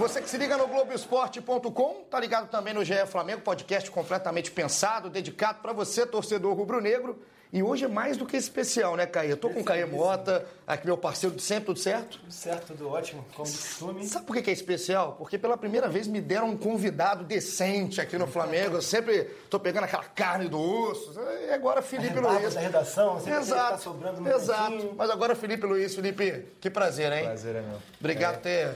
[0.00, 5.10] Você que se liga no Globoesporte.com, tá ligado também no GE Flamengo, podcast completamente pensado,
[5.10, 7.18] dedicado para você, torcedor rubro-negro.
[7.52, 9.28] E hoje é mais do que especial, né, Caí?
[9.28, 12.18] Eu tô com o Caí Mota, aqui meu parceiro de sempre, tudo certo?
[12.18, 14.06] Tudo certo, tudo ótimo, como de costume.
[14.06, 15.16] Sabe por que é especial?
[15.18, 18.76] Porque pela primeira vez me deram um convidado decente aqui no Flamengo.
[18.76, 21.12] Eu sempre tô pegando aquela carne do osso.
[21.46, 22.54] E agora Felipe Luiz.
[22.54, 23.72] da redação, sempre Exato.
[23.72, 24.62] tá sobrando um Exato.
[24.72, 24.94] cantinho.
[24.96, 27.24] Mas agora Felipe Luiz, Felipe, que prazer, hein?
[27.24, 27.76] Prazer é meu.
[28.00, 28.74] Obrigado por ter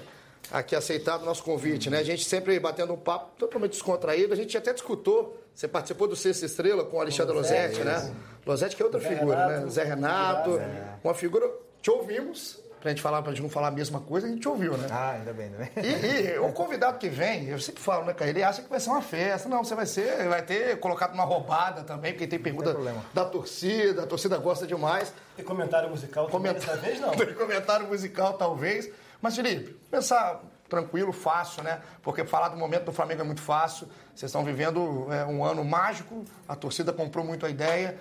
[0.51, 1.99] aqui aceitado o nosso convite, né?
[1.99, 4.33] A gente sempre batendo um papo totalmente descontraído.
[4.33, 5.41] A gente até discutou.
[5.55, 8.13] Você participou do Sexta Estrela com o Alexandre Losetti, né?
[8.45, 9.71] Losetti que é outra Zé figura, Renato, né?
[9.71, 10.57] Zé Renato.
[10.57, 10.99] Zé.
[11.03, 11.51] Uma figura.
[11.81, 12.65] Te ouvimos.
[12.81, 14.87] Pra gente falar, pra gente não falar a mesma coisa, a gente ouviu, né?
[14.91, 15.71] Ah, ainda bem, ainda bem.
[15.83, 18.31] E, e o convidado que vem, eu sempre falo, né, cara?
[18.31, 19.49] Ele acha que vai ser uma festa.
[19.49, 23.03] Não, você vai ser, vai ter colocado uma roubada também, porque tem pergunta problema.
[23.15, 25.15] da torcida, a torcida gosta demais.
[25.35, 27.13] Tem comentário musical também dessa vez, não?
[27.17, 28.91] Tem comentário musical, talvez.
[29.25, 31.81] Mas, Felipe, pensar tranquilo, fácil, né?
[32.03, 33.89] Porque falar do momento do Flamengo é muito fácil.
[34.15, 37.97] Vocês estão vivendo é, um ano mágico, a torcida comprou muito a ideia.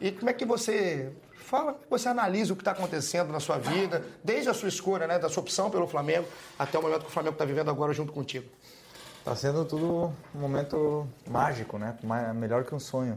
[0.00, 3.56] E como é que você fala, é você analisa o que está acontecendo na sua
[3.56, 6.26] vida, desde a sua escolha, né, da sua opção pelo Flamengo,
[6.58, 8.50] até o momento que o Flamengo está vivendo agora junto contigo?
[9.24, 11.96] Tá sendo tudo um momento mágico, né?
[12.34, 13.16] Melhor que um sonho.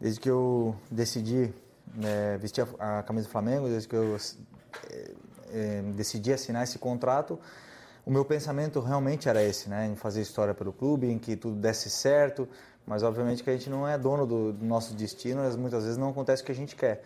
[0.00, 1.54] Desde que eu decidi
[1.94, 4.16] né, vestir a, a camisa do Flamengo, desde que eu
[5.54, 7.38] eh, decidi assinar esse contrato,
[8.04, 9.86] o meu pensamento realmente era esse, né?
[9.86, 12.46] Em fazer história pelo clube, em que tudo desse certo.
[12.86, 16.10] Mas obviamente que a gente não é dono do, do nosso destino, muitas vezes não
[16.10, 17.02] acontece o que a gente quer.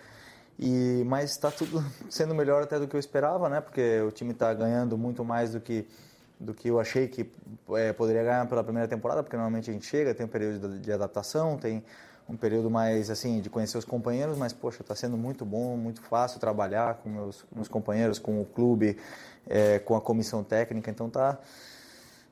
[0.59, 3.61] E, mas está tudo sendo melhor até do que eu esperava, né?
[3.61, 5.87] Porque o time está ganhando muito mais do que
[6.41, 7.29] do que eu achei que
[7.71, 10.93] eh, poderia ganhar pela primeira temporada, porque normalmente a gente chega, tem um período de
[10.93, 11.83] adaptação, tem
[12.29, 16.03] um período mais assim de conhecer os companheiros, mas poxa, está sendo muito bom, muito
[16.03, 18.99] fácil trabalhar com meus, meus companheiros, com o clube,
[19.49, 21.39] eh, com a comissão técnica, então tá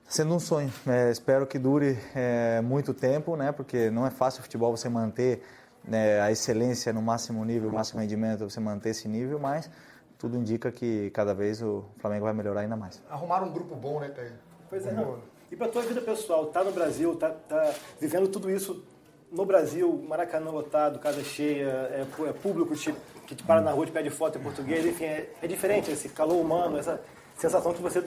[0.09, 0.73] sendo um sonho.
[0.87, 3.53] É, espero que dure é, muito tempo, né?
[3.53, 5.43] Porque não é fácil o futebol você manter
[5.85, 9.71] né, a excelência no máximo nível, o máximo rendimento, você manter esse nível, mas
[10.19, 13.03] tudo indica que cada vez o Flamengo vai melhorar ainda mais.
[13.09, 14.33] Arrumaram um grupo bom, né, Caio?
[14.69, 15.19] Pois é, não.
[15.51, 18.83] E pra tua vida pessoal, tá no Brasil, tá, tá vivendo tudo isso
[19.31, 22.95] no Brasil, Maracanã lotado, casa cheia, é, é público te-
[23.27, 26.09] que te para na rua, te pede foto em português, enfim, é, é diferente esse
[26.09, 27.01] calor humano, essa
[27.37, 28.05] sensação que você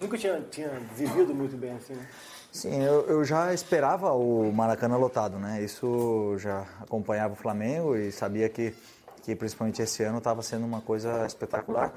[0.00, 2.06] nunca tinha, tinha vivido muito bem, assim, né?
[2.52, 5.62] Sim, eu, eu já esperava o Maracanã lotado, né?
[5.62, 8.74] Isso já acompanhava o Flamengo e sabia que,
[9.22, 11.92] que principalmente esse ano estava sendo uma coisa espetacular.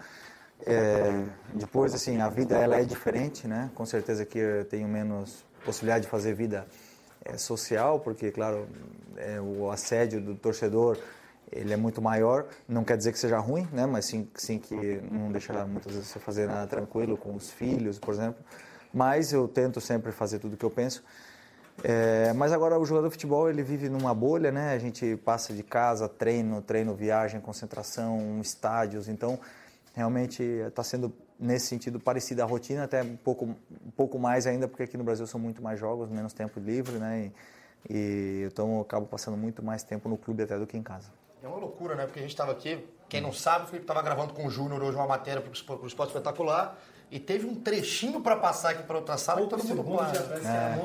[0.66, 1.24] É,
[1.56, 3.72] depois, assim, a vida ela é diferente, né?
[3.74, 6.68] Com certeza que eu tenho menos possibilidade de fazer vida
[7.26, 8.68] é, social, porque, claro,
[9.18, 10.98] é, o assédio do torcedor
[11.52, 12.48] ele é muito maior.
[12.68, 13.86] Não quer dizer que seja ruim, né?
[13.86, 18.00] Mas sim, sim que não deixa muitas vezes você fazer nada tranquilo com os filhos,
[18.00, 18.44] por exemplo.
[18.94, 21.04] Mas eu tento sempre fazer tudo o que eu penso.
[21.84, 24.74] É, mas agora o jogador de futebol ele vive numa bolha, né?
[24.74, 29.08] A gente passa de casa, treino, treino, viagem, concentração, estádios.
[29.08, 29.40] Então,
[29.94, 31.12] realmente está sendo
[31.44, 35.04] nesse sentido parecida a rotina, até um pouco, um pouco mais ainda, porque aqui no
[35.04, 37.32] Brasil são muito mais jogos, menos tempo livre, né?
[37.90, 40.84] E, e então eu acabo passando muito mais tempo no clube até do que em
[40.84, 41.12] casa.
[41.44, 42.06] É uma loucura, né?
[42.06, 44.82] Porque a gente estava aqui, quem não sabe, o Felipe estava gravando com o Júnior
[44.82, 46.78] hoje uma matéria para o Esporte Espetacular
[47.14, 49.84] e teve um trechinho para passar aqui para outra sala e todo mundo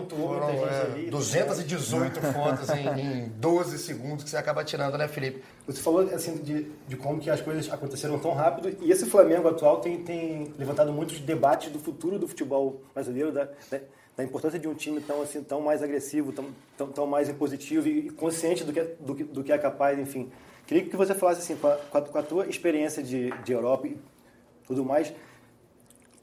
[0.09, 1.11] Foram gente é, ali.
[1.11, 5.43] 218 fotos em, em 12 segundos que você acaba tirando, né, Felipe?
[5.67, 9.49] Você falou assim de, de como que as coisas aconteceram tão rápido e esse Flamengo
[9.49, 13.81] atual tem, tem levantado muitos debates do futuro do futebol brasileiro, da, da,
[14.17, 16.47] da importância de um time tão assim tão mais agressivo, tão,
[16.77, 19.99] tão, tão mais impositivo e consciente do que, é- do, que, do que é capaz,
[19.99, 20.31] enfim.
[20.67, 23.53] Queria que você falasse assim, com a, com a- com a tua experiência de, de
[23.53, 23.97] Europa e
[24.67, 25.11] tudo mais,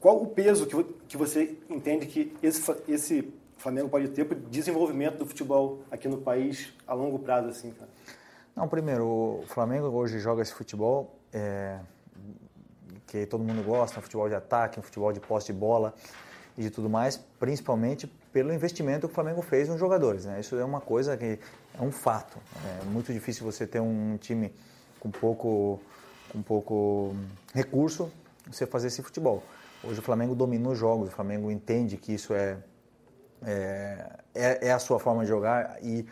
[0.06, 4.40] qual o peso que, que você entende que esse, esse Flamengo pode ter para o
[4.40, 7.90] desenvolvimento do futebol aqui no país a longo prazo, assim, cara?
[8.54, 11.80] Não, primeiro, o Flamengo hoje joga esse futebol é,
[13.04, 15.92] que todo mundo gosta, um futebol de ataque, um futebol de posse de bola
[16.56, 20.24] e de tudo mais, principalmente pelo investimento que o Flamengo fez nos jogadores.
[20.24, 20.38] Né?
[20.38, 21.36] Isso é uma coisa que
[21.76, 22.38] é um fato.
[22.64, 24.54] É muito difícil você ter um time
[25.00, 25.80] com pouco,
[26.30, 27.12] com pouco
[27.52, 28.08] recurso
[28.46, 29.42] você fazer esse futebol.
[29.84, 32.58] Hoje o Flamengo domina os jogos, o Flamengo entende que isso é,
[33.44, 36.06] é, é, é a sua forma de jogar e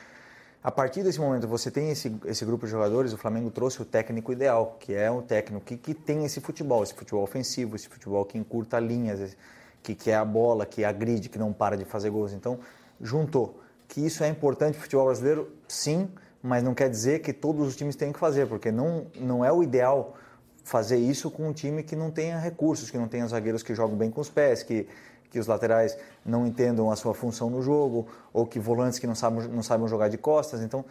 [0.64, 3.84] A partir desse momento, você tem esse, esse grupo de jogadores, o Flamengo trouxe o
[3.84, 7.86] técnico ideal, que é um técnico que, que tem esse futebol, esse futebol ofensivo, esse
[7.86, 9.36] futebol que encurta linhas,
[9.82, 12.32] que quer a bola, que agride, que não para de fazer gols.
[12.32, 12.58] Então,
[12.98, 13.60] juntou.
[13.86, 16.08] Que isso é importante para o futebol brasileiro, sim,
[16.42, 19.52] mas não quer dizer que todos os times têm que fazer, porque não, não é
[19.52, 20.16] o ideal
[20.64, 23.96] fazer isso com um time que não tenha recursos, que não tenha zagueiros que jogam
[23.96, 24.88] bem com os pés, que,
[25.30, 29.14] que os laterais não entendam a sua função no jogo, ou que volantes que não
[29.14, 30.62] sabem, não sabem jogar de costas.
[30.62, 30.84] Então,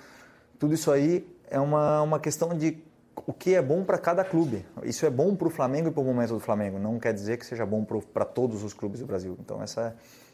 [0.59, 2.77] tudo isso aí é uma, uma questão de
[3.25, 4.65] o que é bom para cada clube.
[4.83, 6.77] Isso é bom para o Flamengo e para o momento do Flamengo.
[6.77, 7.83] Não quer dizer que seja bom
[8.13, 9.35] para todos os clubes do Brasil.
[9.39, 9.93] Então, essa é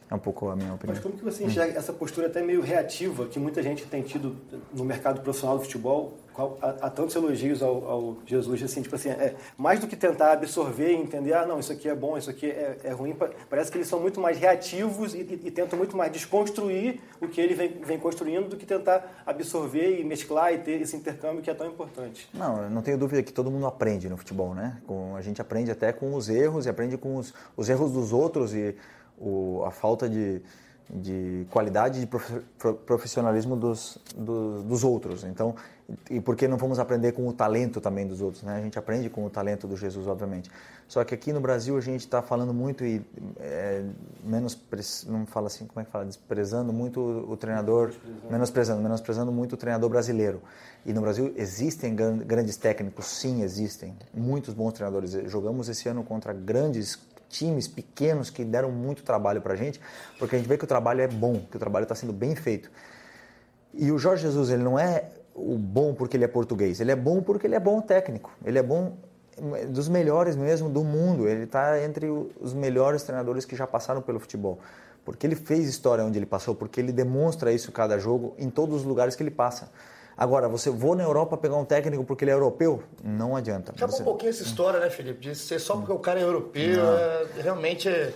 [0.10, 0.96] é um pouco a minha opinião.
[0.96, 4.36] Mas como que você enxerga essa postura até meio reativa que muita gente tem tido
[4.74, 6.18] no mercado profissional do futebol?
[6.62, 10.94] Há, tantos elogios ao, ao, Jesus, assim, tipo assim, é, mais do que tentar absorver
[10.94, 13.14] e entender, ah, não, isso aqui é bom, isso aqui é, é ruim,
[13.50, 17.28] parece que eles são muito mais reativos e, e, e, tentam muito mais desconstruir o
[17.28, 21.42] que ele vem, vem construindo do que tentar absorver e mesclar e ter esse intercâmbio
[21.42, 22.30] que é tão importante.
[22.34, 24.78] Não, eu não tenho dúvida que todo mundo aprende no futebol, né?
[24.88, 28.14] Com, a gente aprende até com os erros e aprende com os, os erros dos
[28.14, 28.78] outros e
[29.20, 30.42] o, a falta de,
[30.90, 32.08] de qualidade de
[32.86, 35.24] profissionalismo dos, dos, dos, outros.
[35.24, 35.56] Então,
[36.10, 38.44] e por que não vamos aprender com o talento também dos outros?
[38.44, 38.58] Né?
[38.58, 40.50] A gente aprende com o talento do Jesus, obviamente.
[40.90, 43.06] Só que aqui no Brasil a gente está falando muito e
[43.40, 43.86] é,
[44.24, 44.60] menos
[45.06, 47.94] não fala assim como é que fala desprezando muito o treinador
[48.28, 50.42] menosprezando menosprezando muito o treinador brasileiro
[50.84, 56.34] e no Brasil existem grandes técnicos sim existem muitos bons treinadores jogamos esse ano contra
[56.34, 56.98] grandes
[57.30, 59.80] times pequenos que deram muito trabalho para a gente,
[60.18, 62.36] porque a gente vê que o trabalho é bom, que o trabalho está sendo bem
[62.36, 62.70] feito.
[63.74, 66.96] E o Jorge Jesus, ele não é o bom porque ele é português, ele é
[66.96, 68.98] bom porque ele é bom técnico, ele é bom
[69.70, 74.20] dos melhores mesmo do mundo, ele está entre os melhores treinadores que já passaram pelo
[74.20, 74.60] futebol.
[75.06, 78.82] Porque ele fez história onde ele passou, porque ele demonstra isso cada jogo em todos
[78.82, 79.72] os lugares que ele passa.
[80.20, 82.84] Agora, você vou na Europa pegar um técnico porque ele é europeu?
[83.02, 83.72] Não adianta.
[83.72, 84.02] Acaba você...
[84.02, 85.22] um pouquinho essa história, né, Felipe?
[85.22, 86.86] De ser só porque o cara é europeu.
[86.86, 88.12] É, realmente, é,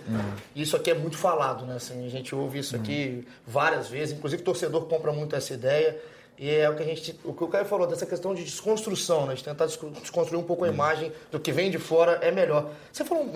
[0.54, 1.76] isso aqui é muito falado, né?
[1.76, 4.14] Assim, a gente ouve isso aqui várias vezes.
[4.14, 5.98] Inclusive, o torcedor compra muito essa ideia.
[6.36, 9.26] E é o que a gente, o que o Caio falou dessa questão de desconstrução,
[9.26, 9.34] né?
[9.34, 12.70] De tentar desconstruir um pouco a imagem do que vem de fora é melhor.
[12.92, 13.30] Você falou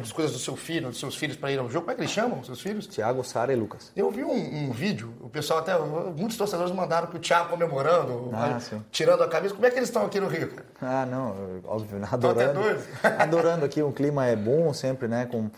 [0.00, 1.86] as coisas do seu filho, dos seus filhos para ir ao jogo.
[1.86, 2.86] Como é que eles chamam, seus filhos?
[2.86, 3.90] Tiago, Sara e Lucas.
[3.96, 8.30] Eu vi um, um, vídeo, o pessoal até muitos torcedores mandaram que o Thiago comemorando,
[8.32, 8.58] ah,
[8.92, 9.54] tirando a camisa.
[9.54, 10.52] Como é que eles estão aqui no Rio?
[10.80, 12.60] Ah, não, óbvio, adorando.
[13.18, 15.26] adorando aqui, o clima é bom sempre, né?
[15.26, 15.50] Com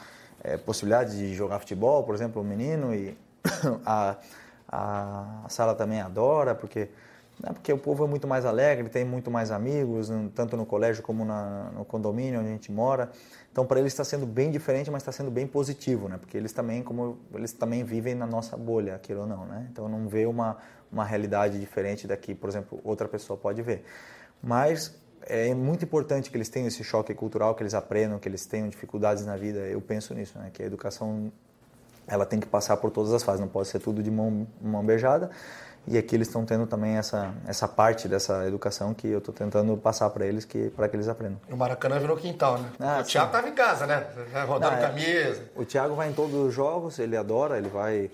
[0.42, 3.16] é, possibilidade de jogar futebol, por exemplo, o menino e
[3.84, 4.16] a
[4.68, 6.90] a, Sala também adora, porque,
[7.40, 11.02] né, porque o povo é muito mais alegre, tem muito mais amigos, tanto no colégio
[11.02, 13.10] como na, no condomínio onde a gente mora.
[13.50, 16.18] Então, para eles está sendo bem diferente, mas está sendo bem positivo, né?
[16.18, 19.66] Porque eles também, como eles também vivem na nossa bolha, aquilo ou não, né?
[19.72, 20.58] Então, não vê uma,
[20.92, 23.84] uma realidade diferente daqui, por exemplo, outra pessoa pode ver.
[24.42, 28.46] Mas é muito importante que eles tenham esse choque cultural, que eles aprendam, que eles
[28.46, 29.60] tenham dificuldades na vida.
[29.60, 30.50] Eu penso nisso, né?
[30.52, 31.32] Que a educação
[32.08, 34.84] ela tem que passar por todas as fases, não pode ser tudo de mão, mão
[34.84, 35.30] beijada.
[35.86, 39.74] E aqui eles estão tendo também essa, essa parte dessa educação que eu estou tentando
[39.76, 41.40] passar para eles que para que eles aprendam.
[41.50, 42.70] O Maracanã virou quintal, né?
[42.78, 44.06] Ah, o Thiago estava em casa, né?
[44.46, 45.42] Rodando não, é, camisa.
[45.56, 48.10] O Thiago vai em todos os jogos, ele adora, ele vai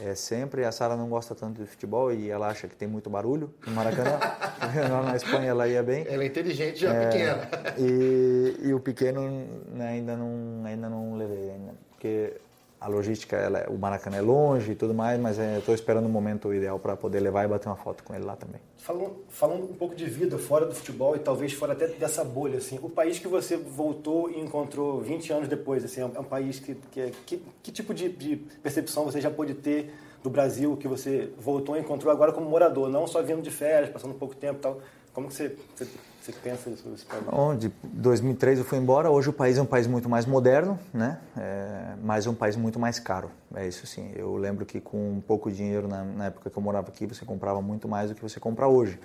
[0.00, 0.64] é, sempre.
[0.64, 3.72] A Sara não gosta tanto de futebol e ela acha que tem muito barulho no
[3.72, 4.18] Maracanã.
[4.90, 6.04] Lá na Espanha ela ia bem.
[6.08, 7.48] Ela é inteligente já é, pequena.
[7.78, 12.34] E, e o pequeno né, ainda não ainda não levei ainda, porque
[12.82, 16.08] a logística, ela, o Maracanã é longe e tudo mais, mas é, estou esperando o
[16.08, 18.60] momento ideal para poder levar e bater uma foto com ele lá também.
[18.76, 22.58] Falando, falando um pouco de vida fora do futebol e talvez fora até dessa bolha,
[22.58, 26.20] assim, o país que você voltou e encontrou 20 anos depois, assim, é um, é
[26.20, 29.94] um país que, que, é, que, que tipo de, de, percepção você já pôde ter
[30.20, 33.90] do Brasil que você voltou e encontrou agora como morador, não só vindo de férias,
[33.90, 34.80] passando pouco tempo e tal.
[35.12, 35.86] Como que você, você
[36.22, 37.24] você pensa sobre esse país?
[37.32, 41.18] Onde 2003 eu fui embora, hoje o país é um país muito mais moderno, né?
[41.36, 43.28] É, mas é um país muito mais caro.
[43.52, 44.12] É isso sim.
[44.14, 47.60] Eu lembro que com pouco dinheiro na, na, época que eu morava aqui, você comprava
[47.60, 49.00] muito mais do que você compra hoje.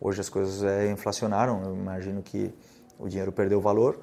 [0.00, 2.54] Hoje as coisas é, inflacionaram, eu imagino que
[2.96, 3.98] o dinheiro perdeu valor.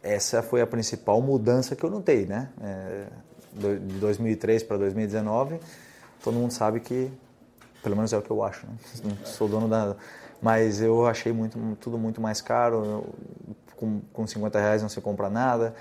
[0.00, 2.48] Essa foi a principal mudança que eu notei, né?
[2.62, 3.06] É,
[3.54, 5.58] de 2003 para 2019,
[6.22, 7.10] todo mundo sabe que,
[7.82, 8.72] pelo menos é o que eu acho, né?
[9.02, 9.96] Não sou dono da
[10.40, 13.06] mas eu achei muito, tudo muito mais caro.
[13.76, 15.74] Com, com 50 reais não se compra nada.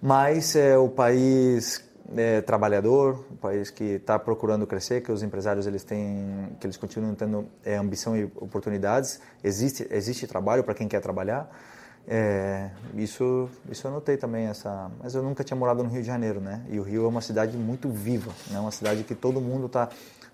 [0.00, 1.82] Mas é o país
[2.14, 6.76] é, trabalhador, um país que está procurando crescer, que os empresários eles têm, que eles
[6.76, 9.20] continuam tendo é, ambição e oportunidades.
[9.42, 11.50] Existe existe trabalho para quem quer trabalhar.
[12.08, 16.06] É, isso isso eu notei também essa, mas eu nunca tinha morado no Rio de
[16.06, 16.62] Janeiro, né?
[16.68, 18.60] E o Rio é uma cidade muito viva, né?
[18.60, 19.88] Uma cidade que todo mundo está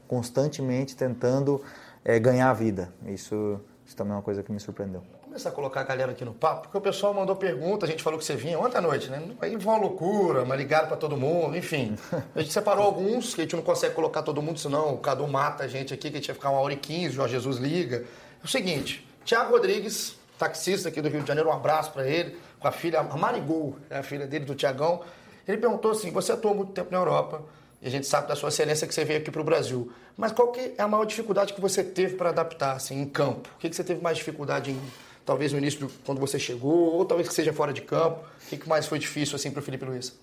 [0.07, 1.63] constantemente tentando
[2.05, 2.93] é, ganhar a vida.
[3.07, 5.03] Isso, isso também é uma coisa que me surpreendeu.
[5.23, 8.03] Começar a colocar a galera aqui no papo, porque o pessoal mandou pergunta, a gente
[8.03, 9.23] falou que você vinha ontem à noite, né?
[9.41, 11.97] Aí foi uma loucura, mas ligaram para todo mundo, enfim.
[12.35, 15.27] A gente separou alguns, que a gente não consegue colocar todo mundo, senão o Cadu
[15.27, 17.57] mata a gente aqui, que a gente ia ficar uma hora e quinze, Jorge Jesus
[17.57, 18.05] liga.
[18.43, 22.37] É o seguinte, Tiago Rodrigues, taxista aqui do Rio de Janeiro, um abraço para ele,
[22.61, 25.01] com a filha, a Marigol, é a filha dele, do Tiagão.
[25.49, 27.43] Ele perguntou assim, você atuou muito tempo na Europa,
[27.83, 29.91] e a gente sabe da sua excelência que você veio aqui para o Brasil.
[30.17, 33.51] Mas qual que é a maior dificuldade que você teve para adaptar, assim, em campo?
[33.57, 34.81] O que, que você teve mais dificuldade em,
[35.27, 38.21] talvez no início, quando você chegou, ou talvez que seja fora de campo?
[38.21, 40.17] O que, que mais foi difícil, assim, para o Felipe Luiz?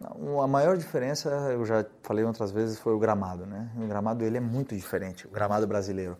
[0.00, 3.68] Não, a maior diferença, eu já falei outras vezes, foi o gramado, né?
[3.76, 6.16] O gramado ele é muito diferente, o gramado brasileiro,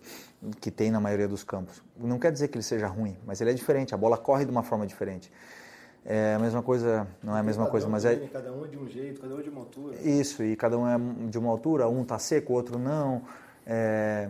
[0.60, 1.80] que tem na maioria dos campos.
[1.96, 4.50] Não quer dizer que ele seja ruim, mas ele é diferente, a bola corre de
[4.50, 5.32] uma forma diferente.
[6.04, 8.16] É a mesma coisa, não é a mesma coisa, mas é.
[8.32, 9.96] Cada um é de um jeito, cada um é de uma altura.
[10.02, 10.96] Isso, e cada um é
[11.28, 13.22] de uma altura, um tá seco, o outro não.
[13.64, 14.28] É,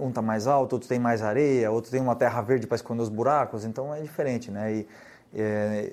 [0.00, 3.02] um tá mais alto, outro tem mais areia, outro tem uma terra verde para esconder
[3.02, 4.72] os buracos, então é diferente, né?
[4.72, 4.88] E,
[5.36, 5.92] é,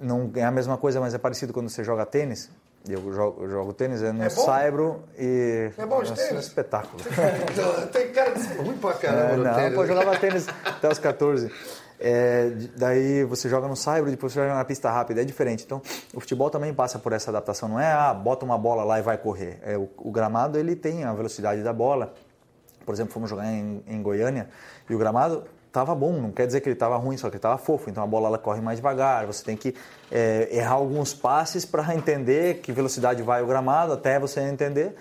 [0.00, 2.50] não é a mesma coisa, mas é parecido quando você joga tênis.
[2.88, 5.70] Eu jogo, eu jogo tênis é no É saibro e.
[5.78, 6.32] É bom de Nossa, tênis?
[6.36, 7.00] um espetáculo.
[7.92, 9.74] Tem cara de ser ruim pra caramba É, não, tênis.
[9.74, 11.52] pô, eu jogava tênis até os 14.
[12.04, 15.62] É, daí você joga no saibro, depois você joga na pista rápida, é diferente.
[15.64, 15.80] Então,
[16.12, 17.68] o futebol também passa por essa adaptação.
[17.68, 19.60] Não é, ah, bota uma bola lá e vai correr.
[19.62, 22.12] É, o, o gramado, ele tem a velocidade da bola.
[22.84, 24.48] Por exemplo, fomos jogar em, em Goiânia
[24.90, 27.38] e o gramado estava bom, não quer dizer que ele estava ruim, só que ele
[27.38, 27.88] estava fofo.
[27.88, 29.74] Então a bola ela corre mais devagar, você tem que
[30.10, 34.94] é, errar alguns passes para entender que velocidade vai o gramado, até você entender.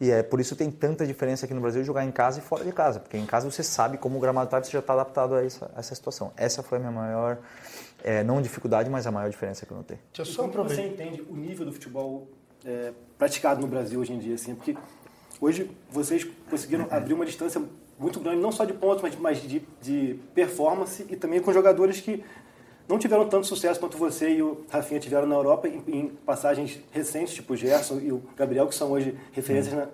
[0.00, 2.42] E é por isso tem tanta diferença aqui no Brasil de jogar em casa e
[2.42, 4.78] fora de casa, porque em casa você sabe como o gramado está e você já
[4.78, 6.32] está adaptado a essa, a essa situação.
[6.36, 7.38] Essa foi a minha maior,
[8.04, 9.98] é, não dificuldade, mas a maior diferença que eu notei.
[10.12, 12.28] Deixa eu E só como que você entende o nível do futebol
[12.64, 14.36] é, praticado no Brasil hoje em dia?
[14.36, 14.54] Assim?
[14.54, 14.76] Porque
[15.40, 17.60] hoje vocês conseguiram abrir uma distância
[17.98, 22.00] muito grande, não só de pontos, mas, mas de, de performance e também com jogadores
[22.00, 22.22] que
[22.88, 26.80] não tiveram tanto sucesso quanto você e o Rafinha tiveram na Europa em, em passagens
[26.90, 29.86] recentes, tipo o Gerson e o Gabriel, que são hoje referências na,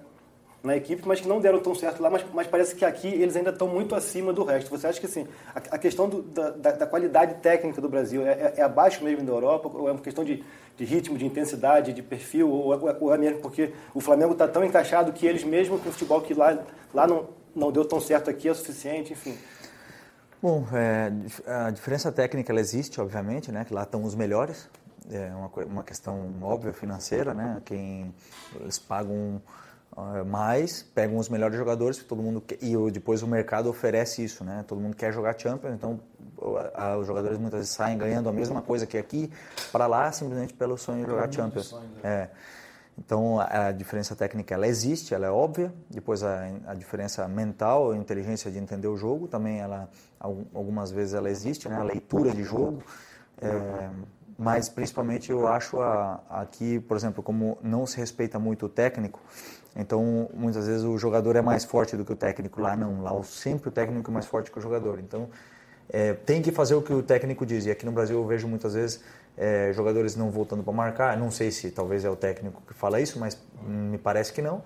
[0.63, 3.37] na equipe, mas que não deram tão certo lá, mas, mas parece que aqui eles
[3.37, 4.71] ainda estão muito acima do resto.
[4.71, 8.27] Você acha que assim, a, a questão do- da, da- da qualidade técnica do Brasil
[8.27, 10.43] é, é- é abaixo mesmo da Europa, ou é uma questão de,
[10.77, 14.49] de ritmo, de intensidade, de perfil, ou, é- ou é mesmo porque o Flamengo está
[14.49, 16.57] tão encaixado que eles mesmo com o futebol que lá,
[16.95, 19.37] lá não, não deu tão certo aqui é suficiente, enfim.
[20.45, 21.11] Bom, é,
[21.67, 23.65] a diferença técnica ela existe, obviamente, né?
[23.65, 24.69] Que lá estão os melhores.
[25.11, 27.63] É uma, uma questão óbvia financeira, né?
[27.65, 28.15] Quem
[28.61, 29.41] eles pagam
[29.97, 34.23] ah, mais, pegam os melhores jogadores, que todo mundo quer, e depois o mercado oferece
[34.23, 34.63] isso, né?
[34.69, 35.99] Todo mundo quer jogar Champions, então
[36.37, 39.33] o- a- os jogadores muitas vezes saem ganhando a mesma coisa que aqui
[39.73, 41.75] para lá simplesmente pelo sonho de jogar Champions.
[42.03, 42.29] É.
[42.99, 45.73] Então a, diferença técnica ela existe, ela é óbvia.
[45.91, 50.91] Depois a, a diferença mental, a inteligência de entender o jogo também ela al- algumas
[50.91, 51.77] vezes ela existe, né?
[51.77, 52.83] A leitura de jogo.
[53.43, 53.91] É,
[54.39, 55.79] mas principalmente eu acho
[56.31, 59.21] aqui, por exemplo, como não se respeita muito o técnico,
[59.77, 62.61] então muitas vezes o jogador é mais forte do que o técnico.
[62.61, 64.99] Lá não, lá sempre o técnico é mais forte que o jogador.
[65.01, 65.29] Então
[65.89, 67.67] é, tem que fazer o que o técnico diz.
[67.67, 69.01] E aqui no Brasil eu vejo muitas vezes
[69.37, 71.17] é, jogadores não voltando para marcar.
[71.17, 74.62] Não sei se talvez é o técnico que fala isso, mas me parece que não.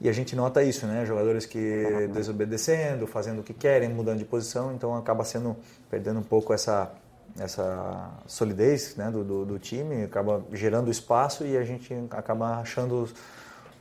[0.00, 1.04] E a gente nota isso, né?
[1.04, 5.56] Jogadores que desobedecendo, fazendo o que querem, mudando de posição, então acaba sendo
[5.90, 6.90] perdendo um pouco essa
[7.38, 13.02] essa solidez né, do, do, do time, acaba gerando espaço e a gente acaba achando
[13.02, 13.14] os,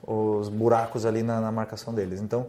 [0.05, 2.21] os buracos ali na, na marcação deles.
[2.21, 2.45] Então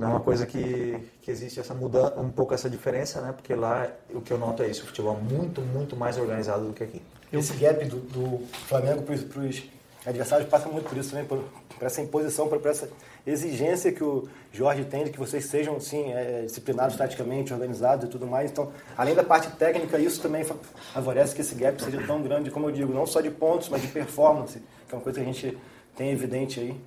[0.00, 3.32] é uma coisa que, que existe essa mudança, um pouco essa diferença, né?
[3.32, 6.66] Porque lá o que eu noto é isso, o futebol é muito, muito mais organizado
[6.66, 7.02] do que aqui.
[7.32, 9.62] Esse gap do, do Flamengo para os
[10.06, 11.38] adversários passa muito por isso também, por,
[11.78, 12.88] por essa imposição, por, por essa
[13.26, 18.08] exigência que o Jorge tem de que vocês sejam, sim, é, disciplinados taticamente, organizados e
[18.08, 18.50] tudo mais.
[18.50, 20.56] Então, além da parte técnica, isso também fa-
[20.92, 23.80] favorece que esse gap seja tão grande, como eu digo, não só de pontos, mas
[23.80, 25.58] de performance, que é uma coisa que a gente
[25.96, 26.80] tem evidente aí.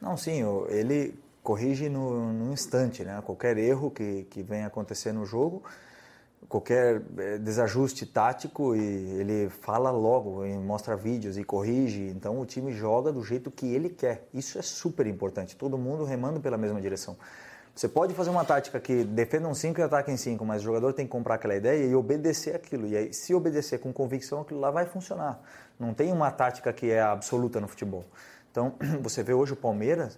[0.00, 3.22] Não, sim, ele corrige no, no instante, né?
[3.24, 5.62] Qualquer erro que, que venha acontecer no jogo,
[6.48, 12.08] qualquer eh, desajuste tático, e ele fala logo, e mostra vídeos e corrige.
[12.08, 14.26] Então o time joga do jeito que ele quer.
[14.32, 15.54] Isso é super importante.
[15.54, 17.14] Todo mundo remando pela mesma direção.
[17.74, 20.64] Você pode fazer uma tática que defenda um 5 e ataque em 5, mas o
[20.64, 22.86] jogador tem que comprar aquela ideia e obedecer aquilo.
[22.86, 25.40] E aí, se obedecer com convicção, aquilo lá vai funcionar.
[25.78, 28.04] Não tem uma tática que é absoluta no futebol.
[28.50, 30.16] Então, você vê hoje o Palmeiras,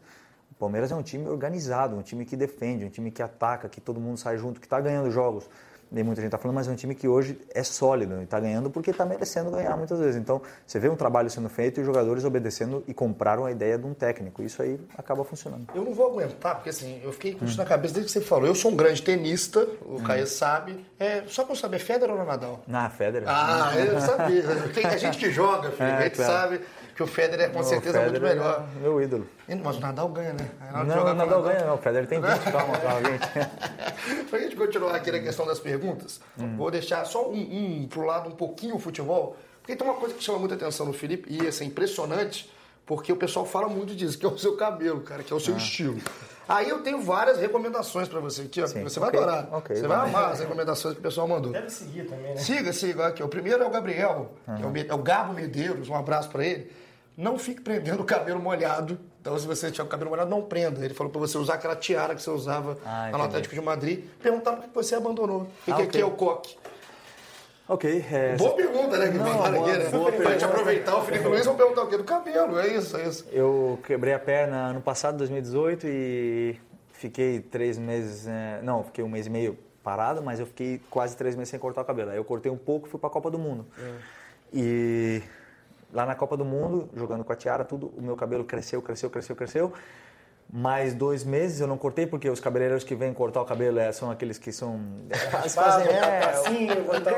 [0.57, 3.79] o Palmeiras é um time organizado, um time que defende, um time que ataca, que
[3.79, 5.45] todo mundo sai junto, que está ganhando jogos.
[5.93, 8.41] nem muita gente está falando, mas é um time que hoje é sólido e está
[8.41, 10.17] ganhando porque está merecendo ganhar muitas vezes.
[10.17, 13.77] Então, você vê um trabalho sendo feito e os jogadores obedecendo e compraram a ideia
[13.77, 14.43] de um técnico.
[14.43, 15.67] Isso aí acaba funcionando.
[15.75, 17.59] Eu não vou aguentar, porque assim, eu fiquei com isso hum.
[17.59, 18.47] na cabeça desde que você falou.
[18.47, 20.05] Eu sou um grande tenista, o hum.
[20.05, 20.87] Caio sabe.
[20.99, 22.63] É, só para eu saber, Federer ou Nadal?
[22.73, 23.29] Ah, Federer.
[23.29, 24.43] Ah, eu sabia.
[24.73, 26.33] Tem a gente que joga, filho, é, a gente claro.
[26.33, 26.61] sabe
[26.97, 28.67] que o Federer é com certeza muito melhor.
[28.75, 29.29] É meu ídolo.
[29.63, 30.49] Mas o Nadal ganha, né?
[30.73, 31.75] Não, o Nadal ganha, não.
[31.75, 34.25] O Federer tem 20, calma, calma, 20.
[34.31, 36.57] Para a gente continuar aqui na questão das perguntas, hum.
[36.57, 40.15] vou deixar só um, um pro lado um pouquinho o futebol, porque tem uma coisa
[40.15, 42.51] que chama muita atenção no Felipe, e assim, impressionante,
[42.87, 45.41] porque o pessoal fala muito disso, que é o seu cabelo, cara, que é o
[45.41, 45.59] seu ah.
[45.59, 46.01] estilo.
[46.49, 49.55] Aí eu tenho várias recomendações para você aqui, ó, Sim, você vai okay, adorar.
[49.55, 51.53] Okay, você vai amar as recomendações que o pessoal mandou.
[51.53, 52.37] Deve seguir também, né?
[52.37, 53.09] Siga, siga.
[53.09, 54.55] Aqui, o primeiro é o Gabriel, uhum.
[54.55, 56.71] é, o, é o Gabo Medeiros, um abraço para ele.
[57.17, 58.99] Não fique prendendo o cabelo molhado.
[59.21, 60.85] Então, se você tiver o cabelo molhado, não prenda.
[60.85, 64.05] Ele falou para você usar aquela tiara que você usava ah, no Atlético de Madrid.
[64.23, 65.43] Perguntaram por que você abandonou.
[65.43, 65.87] O que, ah, okay.
[65.87, 66.57] que é o coque?
[67.69, 68.05] Ok.
[68.13, 68.37] É...
[68.37, 69.11] Boa pergunta, né?
[69.11, 69.89] Que não, boa, aqui, né?
[69.89, 71.97] Boa pra gente aproveitar o Felipe Luiz, vamos perguntar o quê?
[71.97, 73.27] Do cabelo, é isso, é isso.
[73.33, 76.61] Eu quebrei a perna ano passado, 2018, e
[76.93, 78.29] fiquei três meses.
[78.29, 78.61] É...
[78.63, 81.81] Não, fiquei um mês e meio parado, mas eu fiquei quase três meses sem cortar
[81.81, 82.11] o cabelo.
[82.11, 83.67] Aí eu cortei um pouco e fui pra Copa do Mundo.
[83.79, 83.93] É.
[84.53, 85.23] E
[85.97, 89.09] lá na Copa do Mundo, jogando com a tiara, tudo, o meu cabelo cresceu, cresceu,
[89.09, 89.73] cresceu, cresceu.
[90.53, 93.91] Mais dois meses eu não cortei, porque os cabeleireiros que vêm cortar o cabelo é,
[93.91, 94.79] são aqueles que são.
[95.11, 96.69] É, fazem, é, assim,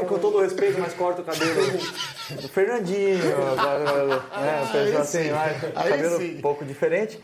[0.06, 1.60] com todo o respeito, mas corta o cabelo.
[2.38, 7.20] o Fernandinho, né, o pessoal assim, o cabelo um pouco diferente.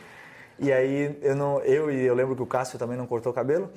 [0.59, 3.35] E aí eu não, eu e eu lembro que o Cássio também não cortou o
[3.35, 3.71] cabelo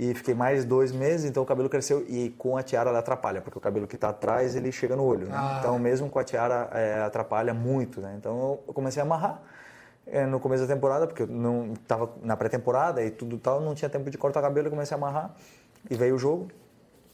[0.00, 3.40] e fiquei mais dois meses, então o cabelo cresceu e com a tiara ela atrapalha,
[3.40, 5.34] porque o cabelo que está atrás ele chega no olho, né?
[5.36, 5.56] ah.
[5.58, 8.14] Então mesmo com a tiara é, atrapalha muito, né?
[8.16, 9.42] Então eu comecei a amarrar
[10.06, 13.74] é, no começo da temporada, porque eu não estava na pré-temporada e tudo tal, não
[13.74, 15.34] tinha tempo de cortar o cabelo, eu comecei a amarrar
[15.90, 16.46] e veio o jogo.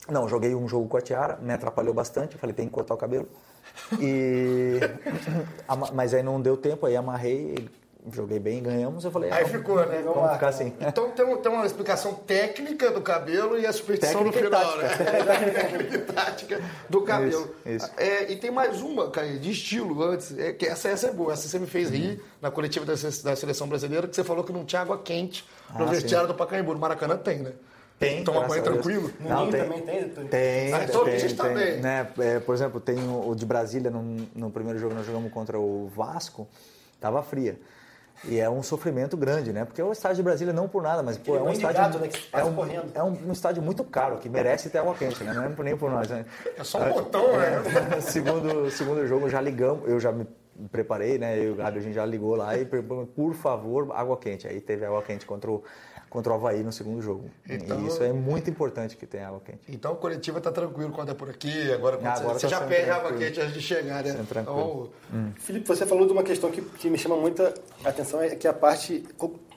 [0.06, 2.98] Não, joguei um jogo com a tiara, me atrapalhou bastante, falei tem que cortar o
[2.98, 3.26] cabelo.
[3.98, 4.78] E
[5.94, 7.66] mas aí não deu tempo, aí amarrei,
[8.12, 9.30] joguei bem, ganhamos, eu falei...
[9.30, 10.02] Aí ficou, né?
[10.02, 10.72] Vamos, vamos ficar assim.
[10.80, 14.88] Então tem, tem, uma explicação técnica do cabelo e a superstição técnica no final, né?
[15.54, 17.54] técnica e tática do cabelo.
[17.64, 17.90] Isso, isso.
[17.96, 21.32] É, e tem mais uma, Caio, de estilo antes, é, que essa, essa é boa,
[21.32, 22.20] essa você me fez rir uhum.
[22.42, 25.84] na coletiva da, da, seleção brasileira, que você falou que não tinha água quente no
[25.84, 26.74] ah, vestiário do Pacaembu.
[26.74, 27.52] No Maracanã tem, né?
[27.98, 28.24] Tem.
[28.24, 29.10] Toma banho tranquilo?
[29.20, 30.08] Não, tem, também tem.
[30.10, 31.80] Tem, ah, tem, tem, também.
[31.80, 32.06] Né?
[32.18, 34.02] É, por exemplo, tem o, o de Brasília, no,
[34.34, 36.46] no primeiro jogo nós jogamos contra o Vasco,
[37.00, 37.58] tava fria.
[38.26, 39.64] E é um sofrimento grande, né?
[39.64, 42.08] Porque o estádio de Brasília não por nada, mas pô, é um estádio gato, né?
[42.32, 45.32] é, um, é um, um, estádio muito caro que merece ter água quente, né?
[45.34, 46.24] Não é nem por nós, né?
[46.56, 47.62] É só um botão, né?
[47.96, 50.26] É, segundo segundo jogo já ligamos, eu já me
[50.70, 51.38] preparei, né?
[51.38, 54.46] Eu e o Gabi a gente já ligou lá e por favor água quente.
[54.46, 55.62] Aí teve água quente contra o
[56.14, 57.28] contra o Havaí no segundo jogo.
[57.50, 59.58] Então, e isso é muito importante que tenha água quente.
[59.68, 62.60] Então a coletiva está tranquilo quando é por aqui, agora, ah, agora você, tá já
[62.60, 64.16] perde água quente antes de chegar, né?
[64.30, 65.32] Então, hum.
[65.34, 67.52] Felipe, você falou de uma questão que, que me chama muita
[67.84, 69.02] atenção, é que é a parte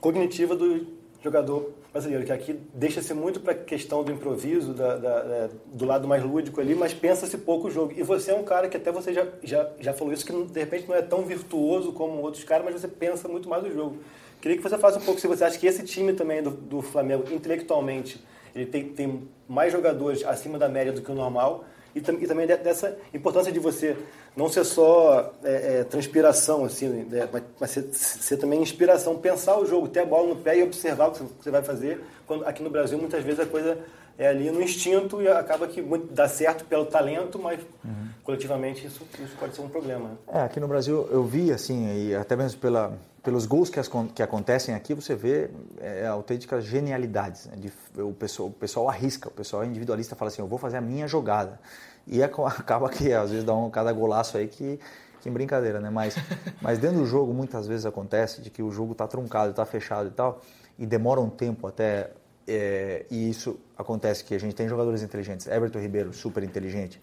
[0.02, 0.88] cognitiva do
[1.24, 5.86] jogador brasileiro, que aqui deixa-se muito para a questão do improviso, da, da, da, do
[5.86, 7.94] lado mais lúdico ali, mas pensa-se pouco o jogo.
[7.96, 10.60] E você é um cara que até você já, já, já falou isso, que de
[10.60, 14.00] repente não é tão virtuoso como outros caras, mas você pensa muito mais o jogo.
[14.42, 16.82] Queria que você falasse um pouco se você acha que esse time também do, do
[16.82, 18.24] Flamengo, intelectualmente,
[18.56, 22.46] ele tem, tem mais jogadores acima da média do que o normal e, e também
[22.46, 23.98] dessa importância de você
[24.36, 29.58] não ser só é, é, transpiração, assim, né, mas, mas ser, ser, também inspiração, pensar
[29.60, 32.04] o jogo, ter a bola no pé e observar o que você vai fazer.
[32.28, 33.80] Quando, aqui no Brasil, muitas vezes a coisa
[34.18, 38.07] é ali no instinto e acaba que dá certo pelo talento, mas uhum.
[38.28, 40.20] Coletivamente isso, isso pode ser um problema.
[40.28, 42.92] É, aqui no Brasil eu vi, assim, e até mesmo pela,
[43.24, 47.46] pelos gols que, as, que acontecem aqui, você vê é, autênticas genialidades.
[47.46, 47.56] Né?
[47.56, 50.82] De, o, pessoal, o pessoal arrisca, o pessoal individualista fala assim, eu vou fazer a
[50.82, 51.58] minha jogada.
[52.06, 54.78] E acaba que às vezes dá um cada golaço aí que,
[55.22, 55.90] que brincadeira, né?
[55.90, 56.18] Mas,
[56.62, 60.10] mas dentro do jogo muitas vezes acontece de que o jogo está truncado, está fechado
[60.10, 60.42] e tal,
[60.78, 62.12] e demora um tempo até.
[62.46, 65.48] É, e isso acontece que a gente tem jogadores inteligentes.
[65.48, 67.02] Everton Ribeiro, super inteligente.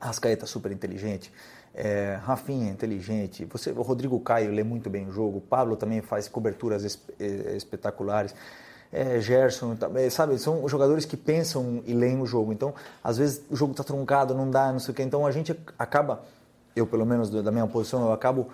[0.00, 1.32] Rascaeta, super inteligente.
[1.74, 3.44] É, Rafinha, inteligente.
[3.44, 5.40] Você, o Rodrigo Caio lê muito bem o jogo.
[5.40, 6.98] Pablo também faz coberturas es,
[7.54, 8.34] espetaculares.
[8.92, 9.76] É, Gerson,
[10.10, 10.38] sabe?
[10.38, 12.52] São jogadores que pensam e leem o jogo.
[12.52, 12.72] Então,
[13.04, 15.02] às vezes o jogo está truncado, não dá, não sei o quê.
[15.02, 16.22] Então, a gente acaba,
[16.74, 18.48] eu pelo menos da minha posição, eu acabo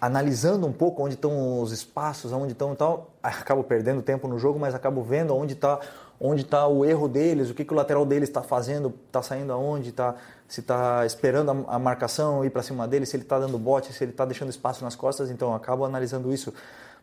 [0.00, 3.10] analisando um pouco onde estão os espaços, onde estão e tal.
[3.22, 5.80] Acabo perdendo tempo no jogo, mas acabo vendo onde está
[6.20, 9.52] onde está o erro deles, o que, que o lateral deles está fazendo, está saindo
[9.52, 10.16] aonde, tá,
[10.48, 13.92] se está esperando a, a, marcação ir para cima dele, se ele está dando bote,
[13.92, 15.30] se ele está deixando espaço nas costas.
[15.30, 16.52] Então, eu acabo analisando isso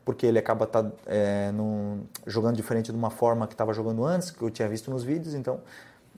[0.04, 1.52] porque ele acaba tá, é,
[2.28, 5.34] jogando diferente de uma forma que estava jogando antes, que eu tinha visto nos vídeos.
[5.34, 5.60] Então,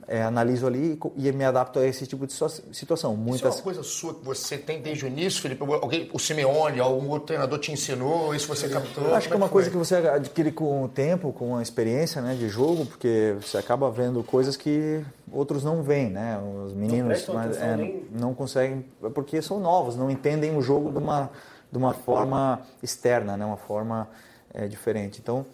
[0.07, 2.33] é, analiso ali e, e, me adapto a esse tipo de
[2.71, 3.15] situação.
[3.15, 3.39] Muitas...
[3.39, 5.61] Isso é uma coisa sua que você tem desde o início, Felipe?
[5.61, 8.33] Alguém, o Simeone, algum outro treinador te ensinou?
[8.33, 9.13] Isso você captou?
[9.13, 12.35] Acho que é uma coisa que você adquire com o tempo, com a experiência né,
[12.35, 16.39] de jogo, porque você acaba vendo coisas que outros não veem, né?
[16.65, 18.05] Os meninos não, é, nem...
[18.11, 21.29] não conseguem, porque são novos, não entendem o jogo de uma,
[21.69, 23.43] de uma forma externa, né?
[23.45, 24.07] uma forma
[24.53, 25.19] é, diferente.
[25.21, 25.45] Então,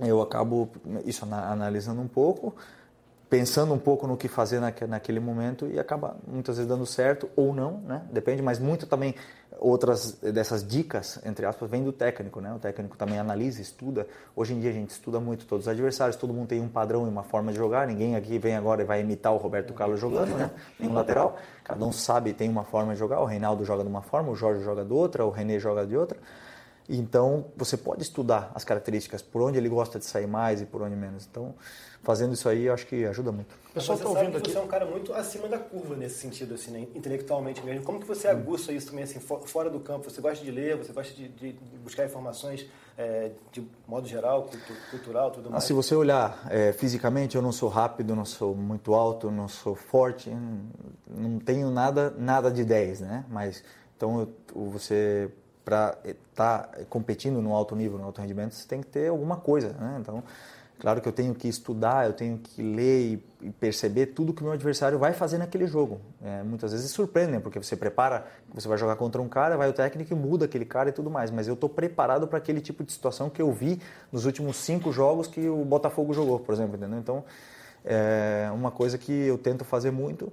[0.00, 0.70] eu acabo
[1.04, 2.54] isso analisando um pouco
[3.28, 7.54] pensando um pouco no que fazer naquele momento e acaba muitas vezes dando certo ou
[7.54, 8.02] não, né?
[8.12, 9.14] Depende, mas muito também
[9.58, 12.52] outras dessas dicas, entre aspas, vem do técnico, né?
[12.52, 14.06] O técnico também analisa, estuda.
[14.34, 17.06] Hoje em dia a gente estuda muito todos os adversários, todo mundo tem um padrão
[17.06, 19.98] e uma forma de jogar, ninguém aqui vem agora e vai imitar o Roberto Carlos
[19.98, 20.50] jogando, né?
[20.78, 21.36] Nenhum lateral.
[21.62, 24.36] Cada um sabe, tem uma forma de jogar, o Reinaldo joga de uma forma, o
[24.36, 26.18] Jorge joga de outra, o René joga de outra.
[26.88, 30.82] Então, você pode estudar as características, por onde ele gosta de sair mais e por
[30.82, 31.26] onde menos.
[31.30, 31.54] Então,
[32.02, 33.54] fazendo isso aí, eu acho que ajuda muito.
[33.70, 34.50] O pessoal está ouvindo aqui.
[34.50, 36.86] Você é um cara muito acima da curva nesse sentido, assim, né?
[36.94, 37.82] intelectualmente mesmo.
[37.84, 40.10] Como que você aguça isso também, assim, fora do campo?
[40.10, 42.66] Você gosta de ler, você gosta de, de buscar informações
[42.98, 44.50] é, de modo geral,
[44.90, 45.64] cultural, tudo mais?
[45.64, 49.48] Ah, se você olhar é, fisicamente, eu não sou rápido, não sou muito alto, não
[49.48, 50.30] sou forte,
[51.08, 53.24] não tenho nada, nada de 10, né?
[53.30, 53.64] Mas,
[53.96, 54.20] então,
[54.54, 55.30] eu, você
[55.64, 59.36] para estar tá competindo no alto nível, no alto rendimento, você tem que ter alguma
[59.36, 59.96] coisa, né?
[60.00, 60.22] Então,
[60.78, 64.44] claro que eu tenho que estudar, eu tenho que ler e, perceber tudo que o
[64.44, 66.00] meu adversário vai fazer naquele jogo.
[66.22, 69.72] É, muitas vezes surpreendem, porque você prepara, você vai jogar contra um cara, vai o
[69.72, 72.84] técnico e muda aquele cara e tudo mais, mas eu estou preparado para aquele tipo
[72.84, 73.80] de situação que eu vi
[74.12, 76.98] nos últimos cinco jogos que o Botafogo jogou, por exemplo, entendeu?
[76.98, 77.24] Então,
[77.84, 80.32] é uma coisa que eu tento fazer muito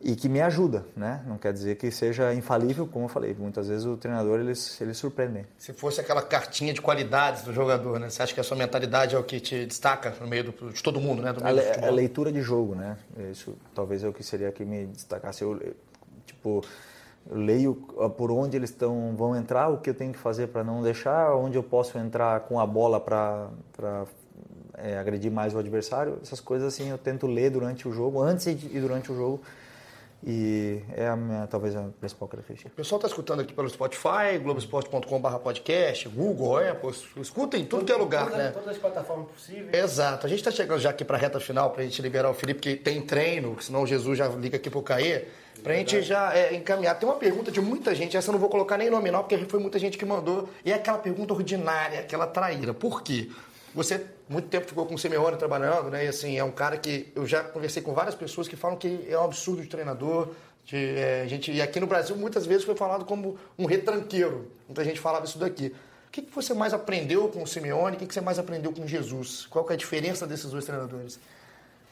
[0.00, 1.24] e que me ajuda, né?
[1.26, 3.34] Não quer dizer que seja infalível, como eu falei.
[3.36, 5.44] Muitas vezes o treinador eles eles surpreendem.
[5.58, 8.08] Se fosse aquela cartinha de qualidades do jogador, né?
[8.08, 10.82] Você acha que a sua mentalidade é o que te destaca no meio do, de
[10.82, 11.34] todo mundo, né?
[11.42, 12.96] a, le, a, leitura de jogo, né?
[13.32, 15.42] Isso talvez é o que seria que me destacasse.
[15.42, 15.74] Eu,
[16.24, 16.62] tipo,
[17.28, 17.74] eu leio
[18.16, 21.34] por onde eles estão vão entrar, o que eu tenho que fazer para não deixar,
[21.34, 23.50] onde eu posso entrar com a bola para
[24.74, 26.20] é, agredir mais o adversário.
[26.22, 29.40] Essas coisas assim eu tento ler durante o jogo, antes e durante o jogo
[30.26, 32.70] e é a minha, talvez a principal característica.
[32.72, 37.92] O pessoal está escutando aqui pelo Spotify, globoesporte.com.br podcast, Google, Apple, escutem em tudo que
[37.92, 38.50] é lugar, todas, né?
[38.50, 39.72] Todas as plataformas possíveis.
[39.72, 40.26] Exato.
[40.26, 42.34] A gente está chegando já aqui para a reta final, para a gente liberar o
[42.34, 45.26] Felipe, que tem treino, senão o Jesus já liga aqui para o Caê,
[45.62, 46.98] para a gente já é, encaminhar.
[46.98, 49.60] Tem uma pergunta de muita gente, essa eu não vou colocar nem nominal, porque foi
[49.60, 52.74] muita gente que mandou, e é aquela pergunta ordinária, aquela traíra.
[52.74, 53.30] Por quê?
[53.78, 56.04] Você muito tempo ficou com o Simeone trabalhando, né?
[56.04, 59.06] E assim, é um cara que eu já conversei com várias pessoas que falam que
[59.08, 60.30] é um absurdo de treinador.
[60.64, 64.50] De, é, gente, e aqui no Brasil muitas vezes foi falado como um retranqueiro.
[64.66, 65.72] Muita gente falava isso daqui.
[66.08, 67.94] O que, que você mais aprendeu com o Simeone?
[67.94, 69.46] O que, que você mais aprendeu com Jesus?
[69.46, 71.20] Qual é a diferença desses dois treinadores?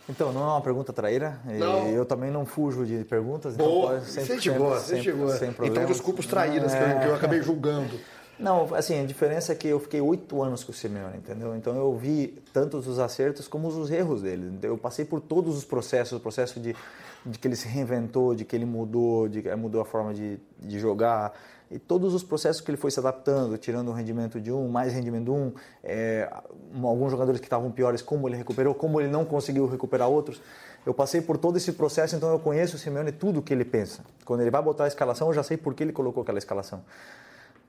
[0.08, 1.38] Então, não é uma pergunta traíra.
[1.44, 1.86] Não.
[1.88, 3.56] eu também não fujo de perguntas.
[3.56, 5.28] Boa, então sempre, você chegou, você chegou.
[5.64, 6.78] Então, desculpa os traíras é...
[6.78, 7.96] que, eu, que eu acabei julgando.
[8.38, 11.56] Não, assim, a diferença é que eu fiquei oito anos com o Simeone, entendeu?
[11.56, 14.58] Então eu vi tantos os acertos como os erros dele.
[14.62, 16.76] Eu passei por todos os processos, o processo de,
[17.24, 20.38] de que ele se reinventou, de que ele mudou, de que mudou a forma de,
[20.58, 21.32] de jogar,
[21.70, 24.92] e todos os processos que ele foi se adaptando, tirando o rendimento de um, mais
[24.92, 26.30] rendimento de um, é,
[26.82, 30.40] alguns jogadores que estavam piores, como ele recuperou, como ele não conseguiu recuperar outros.
[30.84, 33.64] Eu passei por todo esse processo, então eu conheço o Simeone tudo o que ele
[33.64, 34.04] pensa.
[34.24, 36.84] Quando ele vai botar a escalação, eu já sei por que ele colocou aquela escalação.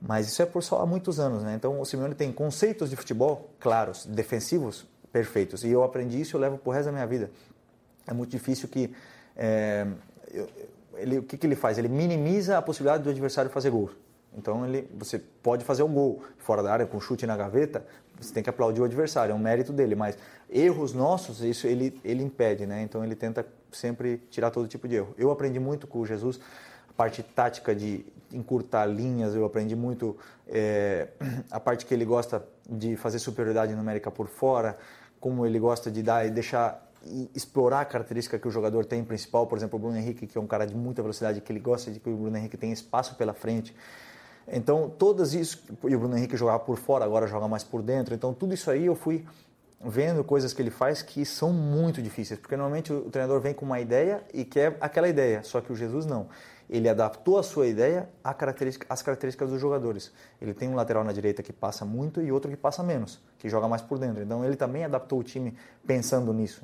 [0.00, 1.54] Mas isso é por só há muitos anos, né?
[1.54, 5.64] Então o Simeone tem conceitos de futebol claros, defensivos perfeitos.
[5.64, 7.30] E eu aprendi isso e eu levo pro resto da minha vida.
[8.06, 8.94] É muito difícil que...
[9.36, 9.86] É,
[10.96, 11.78] ele, o que, que ele faz?
[11.78, 13.90] Ele minimiza a possibilidade do adversário fazer gol.
[14.36, 17.84] Então ele, você pode fazer um gol fora da área com chute na gaveta,
[18.20, 19.94] você tem que aplaudir o adversário, é um mérito dele.
[19.94, 20.18] Mas
[20.50, 22.82] erros nossos, isso ele, ele impede, né?
[22.82, 25.14] Então ele tenta sempre tirar todo tipo de erro.
[25.16, 26.40] Eu aprendi muito com o Jesus
[26.96, 31.08] parte tática de encurtar linhas, eu aprendi muito é,
[31.50, 34.76] a parte que ele gosta de fazer superioridade numérica por fora,
[35.20, 36.86] como ele gosta de dar e deixar
[37.34, 40.40] explorar a característica que o jogador tem principal, por exemplo, o Bruno Henrique, que é
[40.40, 43.14] um cara de muita velocidade, que ele gosta de que o Bruno Henrique tenha espaço
[43.14, 43.74] pela frente.
[44.46, 48.14] Então, todas isso, e o Bruno Henrique jogava por fora, agora joga mais por dentro.
[48.14, 49.24] Então, tudo isso aí eu fui
[49.80, 53.64] vendo coisas que ele faz que são muito difíceis, porque normalmente o treinador vem com
[53.64, 56.26] uma ideia e quer aquela ideia, só que o Jesus não
[56.68, 60.12] ele adaptou a sua ideia às características, características dos jogadores.
[60.40, 63.48] Ele tem um lateral na direita que passa muito e outro que passa menos, que
[63.48, 64.22] joga mais por dentro.
[64.22, 66.62] Então ele também adaptou o time pensando nisso.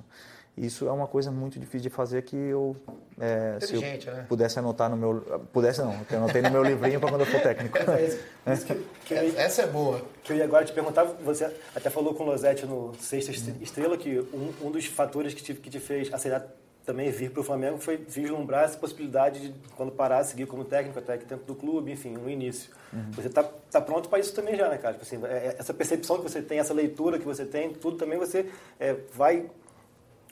[0.57, 2.77] Isso é uma coisa muito difícil de fazer que eu,
[3.19, 4.25] é, se eu né?
[4.29, 5.21] pudesse anotar no meu...
[5.53, 7.77] Pudesse não, que eu anotei no meu livrinho para quando eu for técnico.
[7.77, 8.19] É isso,
[8.53, 10.01] isso que, que eu, Essa é boa.
[10.23, 13.97] que eu ia agora te perguntar, você até falou com o Losetti no Sexta Estrela
[13.97, 16.47] que um, um dos fatores que te, que te fez aceitar
[16.85, 20.99] também vir para o Flamengo foi vislumbrar essa possibilidade de, quando parar, seguir como técnico,
[20.99, 22.71] até aqui dentro do clube, enfim, no início.
[22.93, 23.11] Uhum.
[23.13, 24.95] Você está tá pronto para isso também já, né, cara?
[24.95, 28.19] Tipo assim, é, essa percepção que você tem, essa leitura que você tem, tudo também
[28.19, 29.47] você é, vai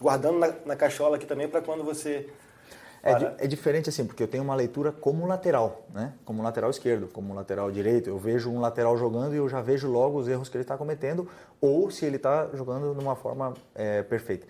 [0.01, 2.29] guardando na, na cachola aqui também para quando você
[3.03, 6.12] é, é, diferente assim, porque eu tenho uma leitura como lateral, né?
[6.25, 8.09] Como lateral esquerdo, como lateral direito.
[8.09, 10.77] Eu vejo um lateral jogando e eu já vejo logo os erros que ele está
[10.77, 11.29] cometendo
[11.61, 14.47] ou se ele está jogando de uma forma é, perfeita.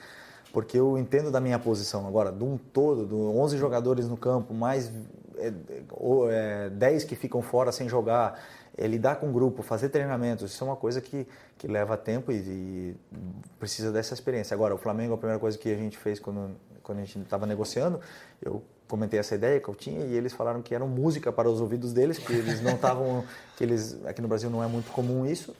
[0.53, 4.53] Porque eu entendo da minha posição agora, de um todo, de 11 jogadores no campo,
[4.53, 4.93] mais
[5.38, 5.53] é,
[6.31, 8.38] é, 10 que ficam fora sem jogar,
[8.77, 12.31] é, lidar com o grupo, fazer treinamentos, isso é uma coisa que, que leva tempo
[12.31, 12.97] e, e
[13.59, 14.55] precisa dessa experiência.
[14.55, 17.47] Agora, o Flamengo, a primeira coisa que a gente fez quando quando a gente estava
[17.47, 18.01] negociando,
[18.41, 21.61] eu comentei essa ideia que eu tinha e eles falaram que era música para os
[21.61, 23.25] ouvidos deles, que eles não estavam,
[23.57, 25.55] que eles aqui no Brasil não é muito comum isso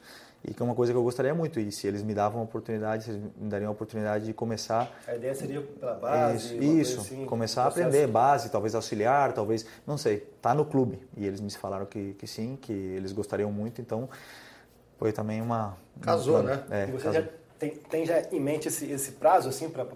[0.44, 1.61] e que é uma coisa que eu gostaria muito.
[1.61, 4.92] E se eles me davam a oportunidade, se eles me dariam a oportunidade de começar
[5.07, 7.00] a ideia seria pela base isso, isso.
[7.00, 10.26] assim, começar a aprender base talvez auxiliar talvez não sei.
[10.40, 10.98] Tá no clube.
[11.16, 13.81] E eles me falaram que, que sim que eles gostariam muito.
[13.81, 14.09] Então
[14.98, 16.64] foi também uma casou uma, né?
[16.70, 17.22] É, e você casou.
[17.22, 17.28] já
[17.59, 19.87] tem, tem já em mente esse, esse prazo assim para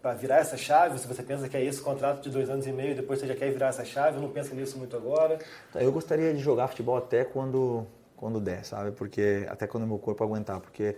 [0.00, 0.98] para virar essa chave?
[0.98, 3.34] Se você pensa que é isso, contrato de dois anos e meio, depois você já
[3.34, 5.38] quer virar essa chave, não pensa nisso muito agora?
[5.74, 7.86] Eu gostaria de jogar futebol até quando,
[8.20, 8.92] quando der, sabe?
[8.92, 10.94] Porque até quando meu corpo aguentar, porque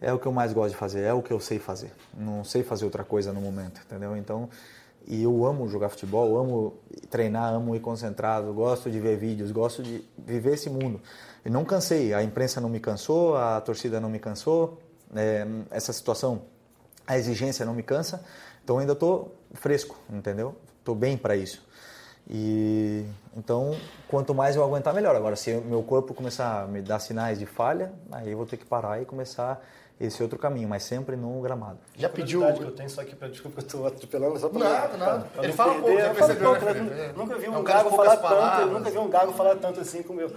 [0.00, 1.92] é o que eu mais gosto de fazer, é o que eu sei fazer.
[2.16, 4.16] Não sei fazer outra coisa no momento, entendeu?
[4.16, 4.48] Então,
[5.04, 6.74] e eu amo jogar futebol, amo
[7.10, 11.00] treinar, amo ir concentrado, gosto de ver vídeos, gosto de viver esse mundo.
[11.44, 14.78] E não cansei, a imprensa não me cansou, a torcida não me cansou,
[15.14, 16.42] é, essa situação
[17.06, 18.24] a exigência não me cansa,
[18.62, 20.54] então ainda estou fresco, entendeu?
[20.78, 21.63] Estou bem para isso.
[22.28, 23.04] E
[23.36, 23.76] então,
[24.08, 25.14] quanto mais eu aguentar, melhor.
[25.14, 28.56] Agora, se meu corpo começar a me dar sinais de falha, aí eu vou ter
[28.56, 29.62] que parar e começar
[30.00, 31.78] esse outro caminho, mas sempre no gramado.
[31.96, 32.40] Já pediu?
[32.54, 35.30] Que eu tenho só aqui para desculpa que eu estou atropelando só para nada, nada.
[35.42, 37.12] Ele fala pouco, já percebeu, né?
[37.16, 40.02] Nunca vi um, é um gago falar tanto, nunca vi um gago falar tanto assim
[40.02, 40.30] como eu.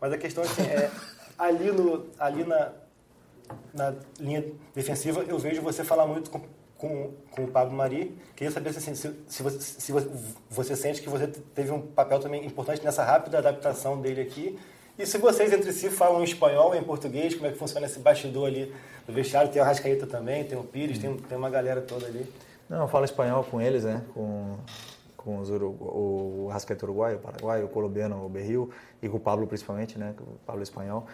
[0.00, 0.90] Mas a questão assim, é
[1.38, 2.72] ali no ali na
[3.72, 6.40] na linha defensiva, eu vejo você falar muito com,
[6.84, 8.14] com, com o Pablo Mari.
[8.36, 9.92] Queria saber assim, se, se, você, se
[10.50, 14.58] você sente que você teve um papel também importante nessa rápida adaptação dele aqui.
[14.98, 17.98] E se vocês entre si falam em espanhol, em português, como é que funciona esse
[17.98, 18.72] bastidor ali
[19.06, 19.50] do vestiário?
[19.50, 22.30] Tem o Rascaeta também, tem o Pires, tem, tem uma galera toda ali.
[22.68, 24.02] Não, eu falo espanhol com eles, né?
[24.12, 24.56] Com,
[25.16, 28.70] com os o Rascaeta uruguaio, o paraguaio, o colombiano, o Berril,
[29.02, 30.14] e com o Pablo principalmente, né?
[30.20, 31.06] O Pablo espanhol.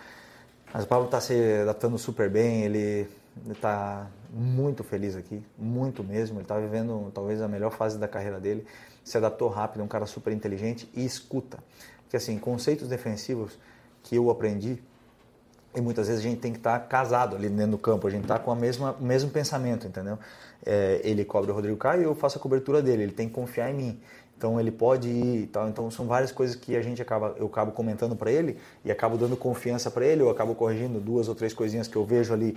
[0.74, 3.08] Mas o Pablo está se adaptando super bem, ele
[3.48, 6.36] está muito feliz aqui, muito mesmo.
[6.36, 8.64] Ele está vivendo talvez a melhor fase da carreira dele.
[9.04, 11.58] Se adaptou rápido, é um cara super inteligente e escuta.
[12.02, 13.58] Porque assim, conceitos defensivos
[14.02, 14.82] que eu aprendi,
[15.74, 18.10] e muitas vezes a gente tem que estar tá casado ali dentro do campo, a
[18.10, 20.18] gente está com a mesma, o mesmo pensamento, entendeu?
[20.66, 23.34] É, ele cobre o Rodrigo Caio e eu faço a cobertura dele, ele tem que
[23.34, 24.00] confiar em mim.
[24.36, 25.68] Então ele pode ir e tal.
[25.68, 29.16] Então são várias coisas que a gente acaba, eu acabo comentando para ele e acabo
[29.16, 32.56] dando confiança para ele, ou acabo corrigindo duas ou três coisinhas que eu vejo ali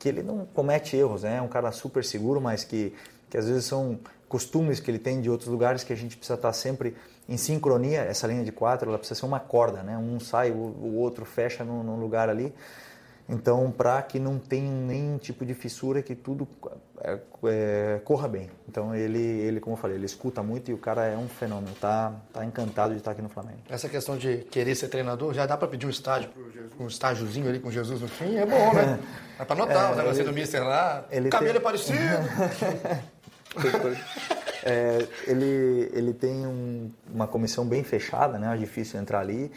[0.00, 1.36] que ele não comete erros, né?
[1.36, 2.92] É um cara super seguro, mas que,
[3.28, 6.36] que às vezes são costumes que ele tem de outros lugares que a gente precisa
[6.36, 6.96] estar sempre
[7.28, 8.00] em sincronia.
[8.00, 9.98] Essa linha de quatro, ela precisa ser uma corda, né?
[9.98, 12.52] Um sai, o, o outro fecha num, num lugar ali.
[13.30, 16.48] Então, para que não tenha nenhum tipo de fissura, que tudo
[17.00, 18.50] é, é, corra bem.
[18.68, 21.72] Então, ele, ele, como eu falei, ele escuta muito e o cara é um fenômeno.
[21.80, 23.60] Tá, tá encantado de estar aqui no Flamengo.
[23.68, 26.28] Essa questão de querer ser treinador, já dá para pedir um estágio,
[26.78, 28.98] um estágiozinho ali com Jesus no fim, é bom, né?
[29.38, 31.06] É para notar é, o negócio do Mister lá.
[31.10, 31.60] Ele Cabelo tem...
[31.60, 31.98] é parecido.
[34.62, 38.54] é, ele, ele tem um, uma comissão bem fechada, né?
[38.54, 39.50] É difícil entrar ali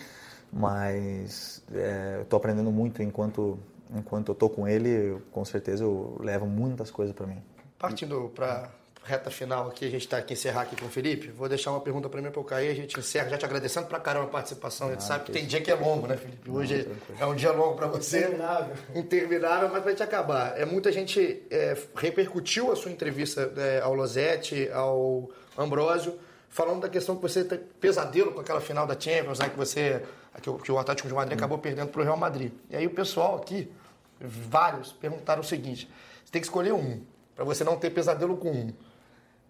[0.54, 3.60] mas é, estou aprendendo muito enquanto
[3.96, 7.42] enquanto eu estou com ele, eu, com certeza eu levo muitas coisas para mim.
[7.78, 8.70] Partindo para
[9.04, 11.28] reta final aqui, a gente está aqui encerrar aqui com o Felipe.
[11.28, 13.88] Vou deixar uma pergunta para mim para o Caí, a gente encerra já te agradecendo
[13.88, 14.88] para caramba a participação.
[14.88, 16.50] a gente ah, sabe que, tem dia que é longo, né, Felipe?
[16.50, 16.88] Hoje
[17.20, 18.20] Não, é um dia longo para você.
[18.20, 18.76] Interminável.
[18.96, 20.58] Interminável, mas vai te acabar.
[20.58, 26.18] É, muita gente é, repercutiu a sua entrevista é, ao Losetti, ao Ambrósio,
[26.54, 30.04] falando da questão que você tem pesadelo com aquela final da Champions, né, que você
[30.40, 32.52] que o, que o Atlético de Madrid acabou perdendo para o Real Madrid.
[32.70, 33.72] E aí o pessoal aqui,
[34.20, 35.90] vários, perguntaram o seguinte:
[36.24, 37.02] você tem que escolher um,
[37.36, 38.74] para você não ter pesadelo com um.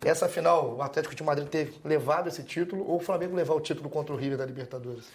[0.01, 3.61] Essa final, o Atlético de Madrid ter levado esse título ou o Flamengo levar o
[3.61, 5.05] título contra o River da Libertadores?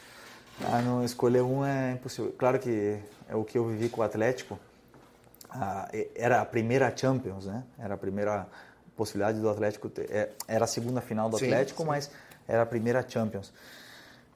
[0.65, 2.35] Ah, não escolher um é impossível.
[2.39, 2.99] Claro que
[3.29, 4.59] é o que eu vivi com o Atlético
[5.51, 7.65] a, era a primeira Champions, né?
[7.79, 8.47] Era a primeira
[8.99, 11.89] possibilidade do Atlético ter, é, era a segunda final do Sim, Atlético, sim.
[11.89, 12.11] mas
[12.47, 13.53] era a primeira Champions.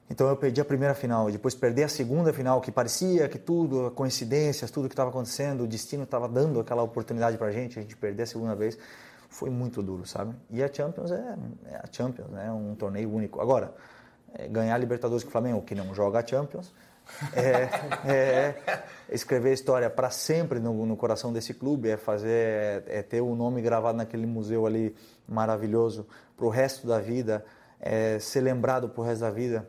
[0.08, 3.90] Então eu perdi a primeira final depois perder a segunda final, que parecia que tudo,
[3.92, 7.82] coincidências, tudo que estava acontecendo, o destino estava dando aquela oportunidade para a gente, a
[7.82, 8.78] gente perder a segunda vez,
[9.28, 10.34] foi muito duro, sabe?
[10.50, 11.36] E a Champions é,
[11.70, 12.46] é a Champions, né?
[12.48, 13.40] É um torneio único.
[13.40, 13.74] Agora,
[14.34, 16.72] é, ganhar a Libertadores com o Flamengo, que não joga a Champions,
[17.34, 23.20] é, é escrever história para sempre no, no coração desse clube, é fazer, é ter
[23.20, 24.94] o nome gravado naquele museu ali
[25.28, 27.44] maravilhoso para o resto da vida,
[27.80, 29.68] é ser lembrado para o resto da vida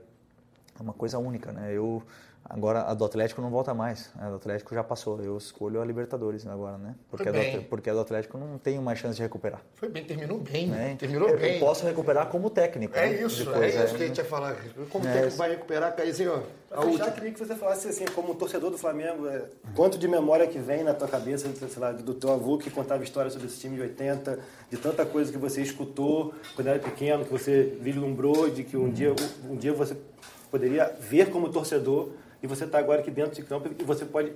[0.80, 1.72] é uma coisa única, né?
[1.72, 2.02] Eu
[2.46, 5.20] agora a do Atlético não volta mais, a do Atlético já passou.
[5.22, 6.96] Eu escolho a Libertadores agora, né?
[7.10, 9.62] Porque a, do, porque a do Atlético não tem mais chance de recuperar.
[9.76, 10.96] Foi bem, terminou bem, Né?
[10.98, 11.56] terminou eu, bem.
[11.56, 12.96] eu posso recuperar como técnico.
[12.98, 13.22] É né?
[13.24, 14.56] isso, Depois, é isso que a gente ia falar.
[14.90, 15.38] Como É isso.
[15.38, 16.44] vai recuperar, Caizinho?
[16.72, 19.44] Eu queria que você falasse assim, como torcedor do Flamengo, é,
[19.76, 23.04] quanto de memória que vem na tua cabeça, sei lá, do teu avô que contava
[23.04, 24.40] histórias sobre esse time de 80,
[24.72, 28.90] de tanta coisa que você escutou quando era pequeno, que você vislumbrou, de que um
[28.90, 29.14] dia
[29.48, 29.96] um dia você
[30.50, 32.10] poderia ver como torcedor
[32.44, 34.34] e você está agora aqui dentro de campo e você pode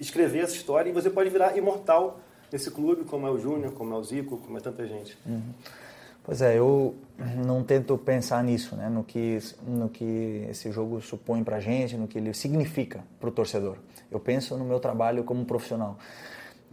[0.00, 2.18] escrever essa história e você pode virar imortal
[2.50, 5.16] nesse clube, como é o Júnior, como é o Zico, como é tanta gente.
[6.24, 6.94] Pois é, eu
[7.44, 8.88] não tento pensar nisso, né?
[8.88, 13.32] No que no que esse jogo supõe para gente, no que ele significa para o
[13.32, 13.76] torcedor.
[14.10, 15.98] Eu penso no meu trabalho como profissional,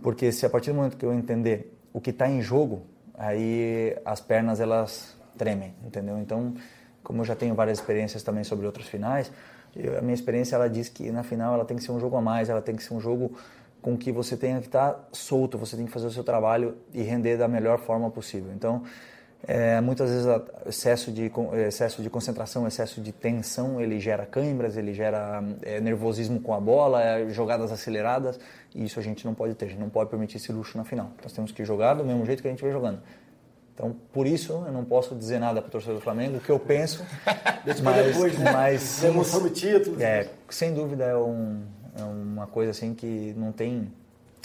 [0.02, 2.84] porque se a partir do momento que eu entender o que está em jogo,
[3.16, 6.18] aí as pernas elas tremem, entendeu?
[6.18, 6.54] Então,
[7.04, 9.30] como eu já tenho várias experiências também sobre outras finais,
[9.98, 12.22] a minha experiência ela diz que na final ela tem que ser um jogo a
[12.22, 13.32] mais, ela tem que ser um jogo
[13.82, 17.02] com que você tenha que estar solto, você tem que fazer o seu trabalho e
[17.02, 18.52] render da melhor forma possível.
[18.54, 18.84] Então,
[19.48, 20.28] é, muitas vezes
[20.68, 25.80] excesso de con- excesso de concentração, excesso de tensão, ele gera câimbras, ele gera é,
[25.80, 28.40] nervosismo com a bola, é, jogadas aceleradas,
[28.76, 30.84] e isso a gente não pode ter, a gente não pode permitir esse luxo na
[30.84, 31.10] final.
[31.24, 33.00] Nós temos que jogar do mesmo jeito que a gente vem jogando.
[33.82, 36.52] Então, por isso, eu não posso dizer nada para o torcedor do Flamengo, o que
[36.52, 37.04] eu penso,
[37.84, 38.52] mas, depois, né?
[38.52, 40.00] mas emoção do título.
[40.00, 41.64] é, sem dúvida é, um-
[42.00, 43.92] é uma coisa assim que não tem.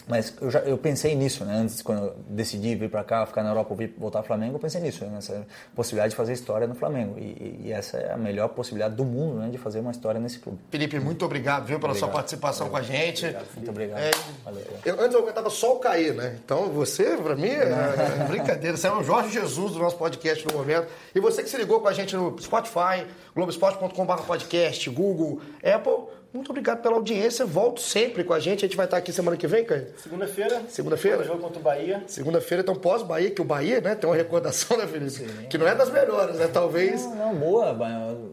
[0.09, 1.57] Mas eu, já, eu pensei nisso, né?
[1.57, 4.61] Antes, quando eu decidi vir para cá, ficar na Europa, vir, voltar ao Flamengo, eu
[4.61, 7.19] pensei nisso, nessa possibilidade de fazer história no Flamengo.
[7.19, 9.49] E, e essa é a melhor possibilidade do mundo, né?
[9.51, 10.59] De fazer uma história nesse clube.
[10.71, 13.27] Felipe, muito obrigado, viu, pela sua participação com a gente.
[13.57, 13.99] Muito obrigado.
[13.99, 14.11] É,
[14.45, 14.63] Valeu.
[14.85, 16.39] eu, antes eu aguentava só o cair, né?
[16.45, 18.77] Então você, pra mim, é brincadeira.
[18.77, 20.87] Você é o Jorge Jesus do nosso podcast no momento.
[21.15, 26.51] E você que se ligou com a gente no Spotify, globesport.com.br podcast, Google, Apple, muito
[26.51, 27.47] obrigado pela audiência.
[27.47, 28.65] Volto sempre com a gente.
[28.65, 29.87] A gente vai estar aqui semana que vem, Caio?
[30.03, 30.63] Segunda-feira.
[30.69, 31.25] Segunda-feira?
[31.25, 32.03] Jogo contra o Bahia.
[32.07, 35.47] Segunda-feira, então pós-Bahia, que o Bahia, né, tem uma recordação, né, Felipe?
[35.49, 36.47] Que não é das melhores, né?
[36.53, 37.05] Talvez.
[37.07, 37.77] Não, não, boa.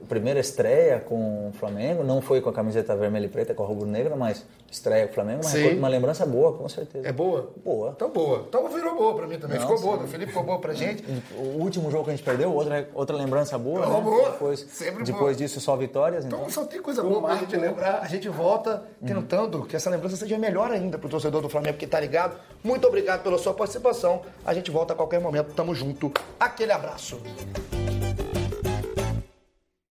[0.09, 2.03] Primeira estreia com o Flamengo.
[2.03, 5.15] Não foi com a camiseta vermelha e preta, com a rubro-negra, mas estreia com o
[5.15, 5.41] Flamengo.
[5.43, 5.77] Uma, Sim.
[5.77, 7.07] uma lembrança boa, com certeza.
[7.07, 7.53] É boa?
[7.63, 7.93] Boa.
[7.95, 8.45] Então boa.
[8.49, 9.55] Então virou boa pra mim também.
[9.57, 9.83] Não, ficou sim.
[9.85, 9.97] boa.
[10.03, 11.03] O Felipe ficou boa pra gente.
[11.37, 14.01] O último jogo que a gente perdeu, outra, outra lembrança boa, Oh, né?
[14.01, 14.29] boa.
[14.31, 15.33] Depois, Sempre depois boa.
[15.35, 16.25] disso, só vitórias.
[16.25, 17.82] Então, Então só tem coisa boa pra gente lembrar.
[17.83, 21.85] A gente volta tentando que essa lembrança seja melhor ainda pro torcedor do Flamengo que
[21.85, 22.37] tá ligado.
[22.63, 24.21] Muito obrigado pela sua participação.
[24.45, 25.53] A gente volta a qualquer momento.
[25.53, 26.11] Tamo junto.
[26.39, 27.19] Aquele abraço.